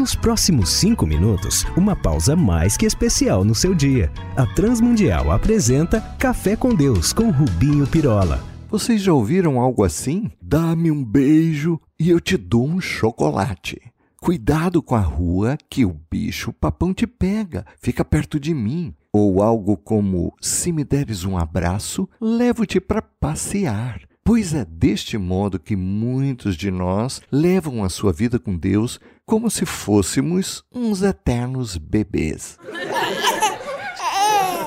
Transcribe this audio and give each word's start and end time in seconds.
Nos 0.00 0.14
próximos 0.14 0.70
cinco 0.70 1.06
minutos, 1.06 1.66
uma 1.76 1.94
pausa 1.94 2.34
mais 2.34 2.74
que 2.74 2.86
especial 2.86 3.44
no 3.44 3.54
seu 3.54 3.74
dia. 3.74 4.10
A 4.34 4.46
Transmundial 4.46 5.30
apresenta 5.30 6.00
Café 6.18 6.56
com 6.56 6.74
Deus 6.74 7.12
com 7.12 7.30
Rubinho 7.30 7.86
Pirola. 7.86 8.42
Vocês 8.70 9.02
já 9.02 9.12
ouviram 9.12 9.60
algo 9.60 9.84
assim? 9.84 10.30
Dá-me 10.40 10.90
um 10.90 11.04
beijo 11.04 11.78
e 11.98 12.08
eu 12.08 12.18
te 12.18 12.38
dou 12.38 12.66
um 12.66 12.80
chocolate. 12.80 13.78
Cuidado 14.18 14.82
com 14.82 14.94
a 14.94 15.00
rua 15.00 15.58
que 15.68 15.84
o 15.84 15.94
bicho 16.10 16.50
papão 16.50 16.94
te 16.94 17.06
pega, 17.06 17.66
fica 17.78 18.02
perto 18.02 18.40
de 18.40 18.54
mim. 18.54 18.94
Ou 19.12 19.42
algo 19.42 19.76
como: 19.76 20.34
se 20.40 20.72
me 20.72 20.82
deres 20.82 21.26
um 21.26 21.36
abraço, 21.36 22.08
levo-te 22.18 22.80
para 22.80 23.02
passear. 23.02 24.09
Pois 24.32 24.54
é 24.54 24.64
deste 24.64 25.18
modo 25.18 25.58
que 25.58 25.74
muitos 25.74 26.54
de 26.54 26.70
nós 26.70 27.20
levam 27.32 27.82
a 27.82 27.88
sua 27.88 28.12
vida 28.12 28.38
com 28.38 28.56
Deus 28.56 29.00
como 29.26 29.50
se 29.50 29.66
fôssemos 29.66 30.62
uns 30.72 31.02
eternos 31.02 31.76
bebês. 31.76 32.56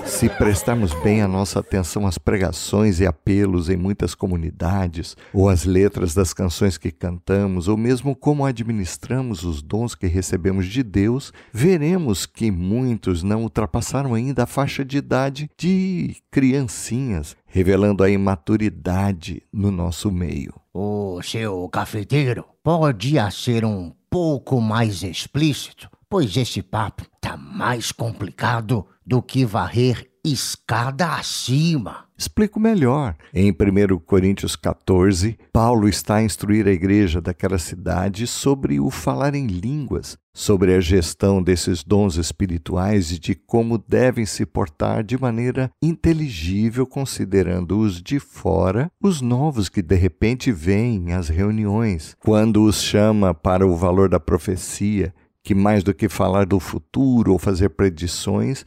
Se 0.05 0.29
prestarmos 0.29 0.93
bem 1.01 1.21
a 1.21 1.27
nossa 1.27 1.59
atenção 1.59 2.05
às 2.05 2.17
pregações 2.17 2.99
e 2.99 3.05
apelos 3.05 3.69
em 3.69 3.75
muitas 3.75 4.13
comunidades, 4.13 5.17
ou 5.33 5.49
às 5.49 5.65
letras 5.65 6.13
das 6.13 6.33
canções 6.33 6.77
que 6.77 6.91
cantamos, 6.91 7.67
ou 7.67 7.75
mesmo 7.75 8.15
como 8.15 8.45
administramos 8.45 9.43
os 9.43 9.61
dons 9.61 9.95
que 9.95 10.07
recebemos 10.07 10.67
de 10.67 10.83
Deus, 10.83 11.33
veremos 11.51 12.25
que 12.25 12.51
muitos 12.51 13.23
não 13.23 13.43
ultrapassaram 13.43 14.13
ainda 14.13 14.43
a 14.43 14.47
faixa 14.47 14.85
de 14.85 14.97
idade 14.97 15.49
de 15.57 16.15
criancinhas, 16.29 17.35
revelando 17.53 18.03
a 18.03 18.09
imaturidade 18.09 19.43
no 19.53 19.69
nosso 19.69 20.11
meio. 20.11 20.55
O 20.73 21.21
seu 21.21 21.69
cafeteiro 21.69 22.43
pode 22.63 23.13
ser 23.31 23.63
um 23.63 23.93
pouco 24.09 24.59
mais 24.59 25.03
explícito, 25.03 25.87
pois 26.09 26.35
esse 26.35 26.63
papo 26.63 27.05
tá 27.21 27.37
mais 27.37 27.91
complicado 27.91 28.87
do 29.05 29.21
que 29.21 29.45
varrer 29.45 30.09
escada 30.25 31.13
acima. 31.13 32.05
Explico 32.23 32.57
melhor. 32.57 33.17
Em 33.33 33.51
1 33.51 33.99
Coríntios 33.99 34.55
14, 34.55 35.37
Paulo 35.51 35.89
está 35.89 36.15
a 36.15 36.23
instruir 36.23 36.65
a 36.65 36.71
igreja 36.71 37.19
daquela 37.19 37.57
cidade 37.57 38.25
sobre 38.27 38.79
o 38.79 38.89
falar 38.89 39.35
em 39.35 39.45
línguas, 39.45 40.17
sobre 40.33 40.73
a 40.73 40.79
gestão 40.79 41.43
desses 41.43 41.83
dons 41.83 42.15
espirituais 42.15 43.11
e 43.11 43.19
de 43.19 43.35
como 43.35 43.77
devem 43.77 44.25
se 44.25 44.45
portar 44.45 45.03
de 45.03 45.19
maneira 45.19 45.69
inteligível, 45.83 46.87
considerando 46.87 47.77
os 47.77 48.01
de 48.01 48.21
fora, 48.21 48.89
os 49.01 49.19
novos 49.19 49.67
que 49.67 49.81
de 49.81 49.95
repente 49.95 50.49
vêm 50.49 51.11
às 51.11 51.27
reuniões, 51.27 52.15
quando 52.23 52.63
os 52.63 52.81
chama 52.81 53.33
para 53.33 53.67
o 53.67 53.75
valor 53.75 54.07
da 54.07 54.19
profecia, 54.19 55.13
que 55.43 55.53
mais 55.53 55.83
do 55.83 55.93
que 55.93 56.07
falar 56.07 56.45
do 56.45 56.57
futuro 56.57 57.33
ou 57.33 57.37
fazer 57.37 57.71
predições, 57.71 58.63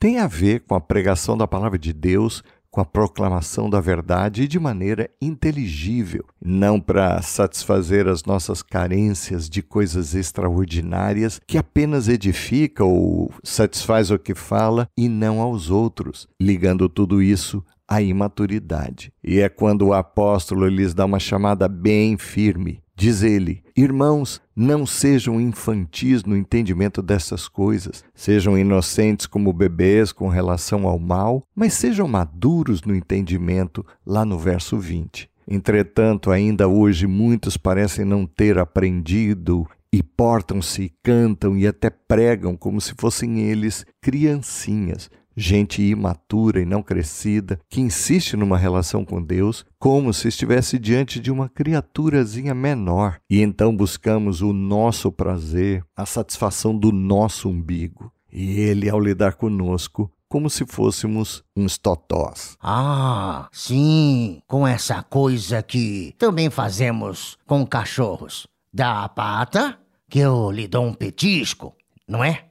tem 0.00 0.18
a 0.18 0.26
ver 0.26 0.60
com 0.60 0.74
a 0.74 0.80
pregação 0.80 1.36
da 1.36 1.46
palavra 1.46 1.78
de 1.78 1.92
Deus, 1.92 2.42
com 2.74 2.80
a 2.80 2.84
proclamação 2.84 3.70
da 3.70 3.80
verdade 3.80 4.48
de 4.48 4.58
maneira 4.58 5.08
inteligível, 5.22 6.24
não 6.44 6.80
para 6.80 7.22
satisfazer 7.22 8.08
as 8.08 8.24
nossas 8.24 8.62
carências 8.62 9.48
de 9.48 9.62
coisas 9.62 10.12
extraordinárias 10.12 11.40
que 11.46 11.56
apenas 11.56 12.08
edifica 12.08 12.84
ou 12.84 13.32
satisfaz 13.44 14.10
o 14.10 14.18
que 14.18 14.34
fala 14.34 14.88
e 14.98 15.08
não 15.08 15.40
aos 15.40 15.70
outros, 15.70 16.26
ligando 16.42 16.88
tudo 16.88 17.22
isso 17.22 17.64
à 17.86 18.02
imaturidade. 18.02 19.12
E 19.22 19.38
é 19.38 19.48
quando 19.48 19.82
o 19.82 19.94
apóstolo 19.94 20.66
lhes 20.66 20.92
dá 20.92 21.04
uma 21.04 21.20
chamada 21.20 21.68
bem 21.68 22.18
firme. 22.18 22.82
Diz 22.96 23.22
ele: 23.22 23.62
Irmãos, 23.76 24.40
não 24.54 24.86
sejam 24.86 25.40
infantis 25.40 26.22
no 26.22 26.36
entendimento 26.36 27.02
dessas 27.02 27.48
coisas, 27.48 28.04
sejam 28.14 28.56
inocentes 28.56 29.26
como 29.26 29.52
bebês 29.52 30.12
com 30.12 30.28
relação 30.28 30.86
ao 30.86 30.98
mal, 30.98 31.42
mas 31.54 31.74
sejam 31.74 32.06
maduros 32.06 32.82
no 32.82 32.94
entendimento, 32.94 33.84
lá 34.06 34.24
no 34.24 34.38
verso 34.38 34.78
20. 34.78 35.28
Entretanto, 35.46 36.30
ainda 36.30 36.68
hoje 36.68 37.06
muitos 37.06 37.56
parecem 37.56 38.04
não 38.04 38.26
ter 38.26 38.58
aprendido 38.58 39.66
e 39.92 40.02
portam-se, 40.02 40.92
cantam 41.02 41.56
e 41.56 41.66
até 41.66 41.90
pregam 41.90 42.56
como 42.56 42.80
se 42.80 42.94
fossem 42.96 43.40
eles 43.40 43.84
criancinhas, 44.00 45.10
gente 45.36 45.82
imatura 45.82 46.60
e 46.60 46.64
não 46.64 46.82
crescida, 46.82 47.58
que 47.68 47.80
insiste 47.80 48.36
numa 48.36 48.58
relação 48.58 49.04
com 49.04 49.22
Deus 49.22 49.64
como 49.78 50.12
se 50.14 50.28
estivesse 50.28 50.78
diante 50.78 51.20
de 51.20 51.30
uma 51.30 51.48
criaturazinha 51.48 52.54
menor, 52.54 53.18
e 53.28 53.40
então 53.40 53.76
buscamos 53.76 54.40
o 54.40 54.52
nosso 54.52 55.12
prazer, 55.12 55.84
a 55.96 56.06
satisfação 56.06 56.76
do 56.76 56.90
nosso 56.90 57.48
umbigo. 57.48 58.12
E 58.32 58.58
ele, 58.60 58.88
ao 58.88 58.98
lidar 58.98 59.34
conosco, 59.34 60.10
como 60.28 60.50
se 60.50 60.66
fôssemos 60.66 61.44
uns 61.56 61.78
totós. 61.78 62.56
Ah, 62.60 63.48
sim, 63.52 64.42
com 64.48 64.66
essa 64.66 65.00
coisa 65.02 65.62
que 65.62 66.12
também 66.18 66.50
fazemos 66.50 67.38
com 67.46 67.64
cachorros. 67.64 68.46
Dá 68.72 69.04
a 69.04 69.08
pata, 69.08 69.78
que 70.10 70.18
eu 70.18 70.50
lhe 70.50 70.66
dou 70.66 70.86
um 70.86 70.92
petisco, 70.92 71.76
não 72.08 72.24
é? 72.24 72.46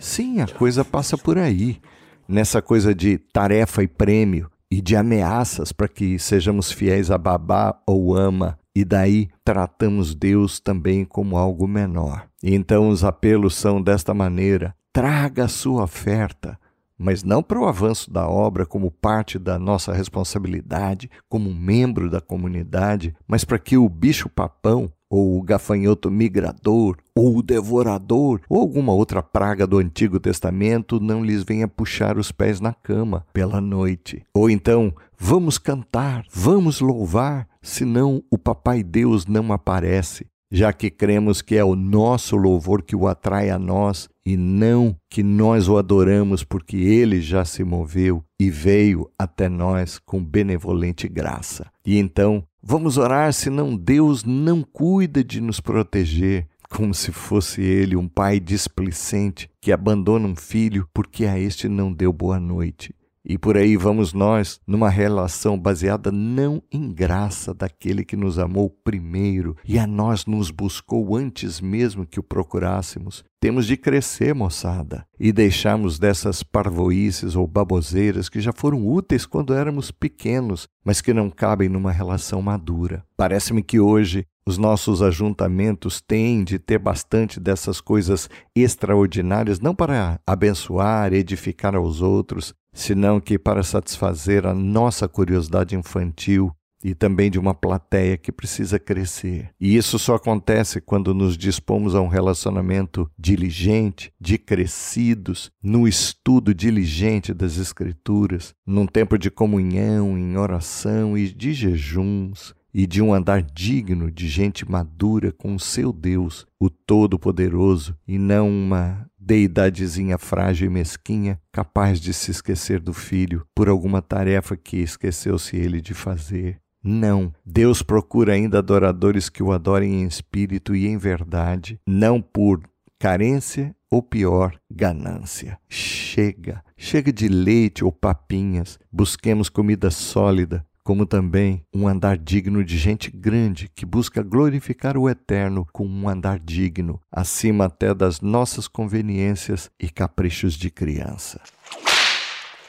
Sim, 0.00 0.40
a 0.40 0.46
coisa 0.46 0.84
passa 0.84 1.16
por 1.16 1.38
aí. 1.38 1.80
Nessa 2.28 2.60
coisa 2.60 2.94
de 2.94 3.18
tarefa 3.18 3.82
e 3.82 3.88
prêmio 3.88 4.50
e 4.70 4.80
de 4.80 4.96
ameaças 4.96 5.72
para 5.72 5.88
que 5.88 6.18
sejamos 6.18 6.70
fiéis 6.70 7.10
a 7.10 7.16
babá 7.18 7.80
ou 7.86 8.14
ama, 8.14 8.58
e 8.74 8.84
daí 8.84 9.28
tratamos 9.44 10.14
Deus 10.14 10.60
também 10.60 11.04
como 11.04 11.36
algo 11.36 11.66
menor. 11.66 12.28
Então 12.42 12.88
os 12.88 13.02
apelos 13.02 13.54
são 13.54 13.82
desta 13.82 14.12
maneira: 14.12 14.74
traga 14.92 15.44
a 15.44 15.48
sua 15.48 15.82
oferta, 15.84 16.58
mas 16.96 17.22
não 17.24 17.42
para 17.42 17.58
o 17.58 17.66
avanço 17.66 18.12
da 18.12 18.28
obra 18.28 18.66
como 18.66 18.90
parte 18.90 19.38
da 19.38 19.58
nossa 19.58 19.92
responsabilidade, 19.92 21.10
como 21.28 21.52
membro 21.52 22.10
da 22.10 22.20
comunidade, 22.20 23.16
mas 23.26 23.44
para 23.44 23.58
que 23.58 23.76
o 23.76 23.88
bicho-papão 23.88 24.92
ou 25.10 25.38
o 25.38 25.42
gafanhoto 25.42 26.10
migrador, 26.10 26.96
ou 27.14 27.38
o 27.38 27.42
devorador, 27.42 28.40
ou 28.48 28.60
alguma 28.60 28.92
outra 28.92 29.22
praga 29.22 29.66
do 29.66 29.78
Antigo 29.78 30.20
Testamento 30.20 31.00
não 31.00 31.24
lhes 31.24 31.42
venha 31.42 31.66
puxar 31.66 32.18
os 32.18 32.30
pés 32.30 32.60
na 32.60 32.72
cama 32.72 33.24
pela 33.32 33.60
noite. 33.60 34.22
Ou 34.34 34.50
então, 34.50 34.94
vamos 35.18 35.58
cantar, 35.58 36.24
vamos 36.32 36.80
louvar, 36.80 37.48
senão 37.62 38.22
o 38.30 38.38
Papai 38.38 38.82
Deus 38.82 39.26
não 39.26 39.52
aparece, 39.52 40.26
já 40.50 40.72
que 40.72 40.90
cremos 40.90 41.42
que 41.42 41.56
é 41.56 41.64
o 41.64 41.76
nosso 41.76 42.36
louvor 42.36 42.82
que 42.82 42.96
o 42.96 43.06
atrai 43.06 43.50
a 43.50 43.58
nós 43.58 44.08
e 44.24 44.36
não 44.36 44.96
que 45.10 45.22
nós 45.22 45.68
o 45.68 45.76
adoramos 45.76 46.44
porque 46.44 46.76
ele 46.76 47.20
já 47.20 47.44
se 47.44 47.64
moveu 47.64 48.22
e 48.40 48.50
veio 48.50 49.10
até 49.18 49.48
nós 49.48 49.98
com 49.98 50.22
benevolente 50.22 51.08
graça. 51.08 51.66
E 51.84 51.98
então 51.98 52.44
Vamos 52.62 52.98
orar, 52.98 53.32
senão 53.32 53.76
Deus 53.76 54.24
não 54.24 54.62
cuida 54.62 55.22
de 55.22 55.40
nos 55.40 55.60
proteger, 55.60 56.48
como 56.68 56.92
se 56.92 57.12
fosse 57.12 57.62
ele 57.62 57.96
um 57.96 58.08
pai 58.08 58.40
displicente 58.40 59.48
que 59.60 59.72
abandona 59.72 60.26
um 60.26 60.36
filho 60.36 60.88
porque 60.92 61.24
a 61.24 61.38
este 61.38 61.68
não 61.68 61.92
deu 61.92 62.12
boa 62.12 62.38
noite. 62.38 62.94
E 63.28 63.36
por 63.36 63.58
aí 63.58 63.76
vamos 63.76 64.14
nós, 64.14 64.58
numa 64.66 64.88
relação 64.88 65.58
baseada 65.58 66.10
não 66.10 66.62
em 66.72 66.90
graça 66.90 67.52
daquele 67.52 68.02
que 68.02 68.16
nos 68.16 68.38
amou 68.38 68.70
primeiro 68.70 69.54
e 69.66 69.78
a 69.78 69.86
nós 69.86 70.24
nos 70.24 70.50
buscou 70.50 71.14
antes 71.14 71.60
mesmo 71.60 72.06
que 72.06 72.18
o 72.18 72.22
procurássemos. 72.22 73.22
Temos 73.38 73.66
de 73.66 73.76
crescer, 73.76 74.34
moçada, 74.34 75.06
e 75.20 75.30
deixarmos 75.30 75.98
dessas 75.98 76.42
parvoíces 76.42 77.36
ou 77.36 77.46
baboseiras 77.46 78.30
que 78.30 78.40
já 78.40 78.50
foram 78.50 78.84
úteis 78.88 79.26
quando 79.26 79.52
éramos 79.52 79.90
pequenos, 79.90 80.66
mas 80.82 81.02
que 81.02 81.12
não 81.12 81.28
cabem 81.28 81.68
numa 81.68 81.92
relação 81.92 82.40
madura. 82.40 83.04
Parece-me 83.14 83.62
que 83.62 83.78
hoje 83.78 84.24
os 84.48 84.56
nossos 84.56 85.02
ajuntamentos 85.02 86.00
têm 86.00 86.42
de 86.42 86.58
ter 86.58 86.78
bastante 86.78 87.38
dessas 87.38 87.82
coisas 87.82 88.30
extraordinárias, 88.56 89.60
não 89.60 89.74
para 89.74 90.18
abençoar, 90.26 91.12
edificar 91.12 91.76
aos 91.76 92.00
outros, 92.00 92.54
senão 92.72 93.20
que 93.20 93.38
para 93.38 93.62
satisfazer 93.62 94.46
a 94.46 94.54
nossa 94.54 95.06
curiosidade 95.06 95.76
infantil 95.76 96.50
e 96.82 96.94
também 96.94 97.30
de 97.30 97.38
uma 97.38 97.52
plateia 97.52 98.16
que 98.16 98.32
precisa 98.32 98.78
crescer. 98.78 99.50
E 99.60 99.76
isso 99.76 99.98
só 99.98 100.14
acontece 100.14 100.80
quando 100.80 101.12
nos 101.12 101.36
dispomos 101.36 101.94
a 101.94 102.00
um 102.00 102.08
relacionamento 102.08 103.10
diligente, 103.18 104.10
de 104.18 104.38
crescidos, 104.38 105.50
no 105.62 105.86
estudo 105.86 106.54
diligente 106.54 107.34
das 107.34 107.58
Escrituras, 107.58 108.54
num 108.66 108.86
tempo 108.86 109.18
de 109.18 109.30
comunhão, 109.30 110.16
em 110.16 110.38
oração 110.38 111.18
e 111.18 111.28
de 111.28 111.52
jejuns, 111.52 112.56
e 112.72 112.86
de 112.86 113.02
um 113.02 113.12
andar 113.12 113.42
digno 113.42 114.10
de 114.10 114.28
gente 114.28 114.68
madura 114.68 115.32
com 115.32 115.54
o 115.54 115.60
seu 115.60 115.92
Deus, 115.92 116.46
o 116.60 116.68
Todo-Poderoso, 116.68 117.96
e 118.06 118.18
não 118.18 118.48
uma 118.48 119.08
deidadezinha 119.18 120.16
frágil 120.16 120.66
e 120.66 120.70
mesquinha, 120.70 121.40
capaz 121.52 122.00
de 122.00 122.14
se 122.14 122.30
esquecer 122.30 122.80
do 122.80 122.92
filho 122.92 123.46
por 123.54 123.68
alguma 123.68 124.00
tarefa 124.00 124.56
que 124.56 124.78
esqueceu-se 124.78 125.56
ele 125.56 125.80
de 125.80 125.92
fazer. 125.92 126.60
Não. 126.82 127.32
Deus 127.44 127.82
procura 127.82 128.32
ainda 128.32 128.58
adoradores 128.58 129.28
que 129.28 129.42
o 129.42 129.52
adorem 129.52 130.02
em 130.02 130.06
espírito 130.06 130.74
e 130.74 130.86
em 130.86 130.96
verdade, 130.96 131.78
não 131.86 132.22
por 132.22 132.62
carência 132.98 133.74
ou 133.90 134.02
pior, 134.02 134.58
ganância. 134.70 135.58
Chega, 135.68 136.62
chega 136.76 137.12
de 137.12 137.28
leite 137.28 137.84
ou 137.84 137.92
papinhas. 137.92 138.78
Busquemos 138.92 139.48
comida 139.48 139.90
sólida, 139.90 140.64
como 140.88 141.04
também 141.04 141.62
um 141.70 141.86
andar 141.86 142.16
digno 142.16 142.64
de 142.64 142.78
gente 142.78 143.10
grande 143.10 143.68
que 143.68 143.84
busca 143.84 144.22
glorificar 144.22 144.96
o 144.96 145.06
eterno 145.06 145.66
com 145.70 145.86
um 145.86 146.08
andar 146.08 146.38
digno, 146.38 146.98
acima 147.12 147.66
até 147.66 147.92
das 147.92 148.22
nossas 148.22 148.66
conveniências 148.66 149.70
e 149.78 149.90
caprichos 149.90 150.54
de 150.54 150.70
criança. 150.70 151.42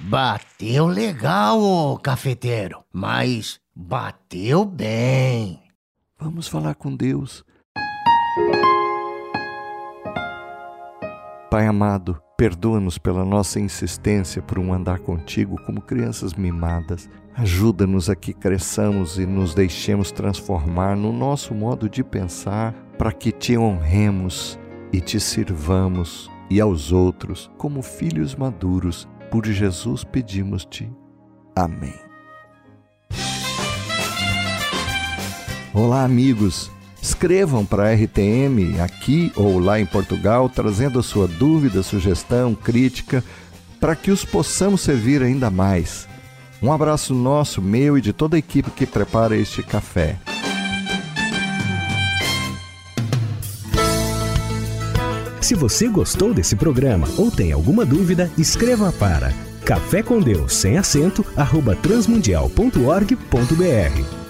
Bateu 0.01 0.85
legal, 0.85 1.61
ô 1.61 1.97
cafeteiro, 1.97 2.83
mas 2.91 3.57
bateu 3.73 4.65
bem. 4.65 5.63
Vamos 6.19 6.45
falar 6.45 6.75
com 6.75 6.93
Deus. 6.93 7.45
Pai 11.49 11.65
amado, 11.65 12.21
perdoa-nos 12.39 12.97
pela 12.97 13.25
nossa 13.25 13.59
insistência 13.59 14.41
por 14.41 14.57
um 14.57 14.73
andar 14.73 14.99
contigo 14.99 15.61
como 15.65 15.81
crianças 15.81 16.33
mimadas. 16.35 17.09
Ajuda-nos 17.35 18.09
a 18.09 18.15
que 18.15 18.33
cresçamos 18.33 19.19
e 19.19 19.25
nos 19.25 19.53
deixemos 19.53 20.09
transformar 20.09 20.95
no 20.95 21.11
nosso 21.11 21.53
modo 21.53 21.89
de 21.89 22.01
pensar 22.01 22.73
para 22.97 23.11
que 23.11 23.33
te 23.33 23.57
honremos 23.57 24.57
e 24.93 25.01
te 25.01 25.19
sirvamos 25.19 26.31
e 26.49 26.61
aos 26.61 26.93
outros 26.93 27.51
como 27.57 27.81
filhos 27.81 28.33
maduros 28.35 29.05
por 29.29 29.45
Jesus 29.45 30.05
pedimos-te. 30.05 30.89
Amém. 31.53 31.99
Olá, 35.73 36.05
amigos. 36.05 36.71
Escrevam 37.01 37.65
para 37.65 37.89
a 37.89 37.93
RTM 37.93 38.79
aqui 38.81 39.31
ou 39.35 39.59
lá 39.59 39.79
em 39.79 39.85
Portugal, 39.85 40.49
trazendo 40.49 40.99
a 40.99 41.03
sua 41.03 41.27
dúvida, 41.27 41.81
sugestão, 41.81 42.53
crítica, 42.53 43.23
para 43.79 43.95
que 43.95 44.11
os 44.11 44.25
possamos 44.25 44.81
servir 44.81 45.21
ainda 45.21 45.49
mais. 45.49 46.07
Um 46.61 46.71
abraço 46.71 47.13
nosso, 47.13 47.61
meu 47.61 47.97
e 47.97 48.01
de 48.01 48.11
toda 48.11 48.35
a 48.35 48.39
equipe 48.39 48.69
que 48.71 48.85
prepara 48.85 49.37
este 49.37 49.63
café. 49.63 50.17
Se 55.41 55.55
você 55.55 55.87
gostou 55.87 56.33
desse 56.33 56.55
programa 56.55 57.07
ou 57.17 57.31
tem 57.31 57.51
alguma 57.51 57.85
dúvida, 57.85 58.29
escreva 58.37 58.91
para 58.91 59.33
café 59.65 60.03
com 60.03 60.19
Deus 60.19 60.53
sem 60.53 60.77
acento 60.77 61.25
arroba 61.35 61.75
transmundial.org.br 61.75 64.28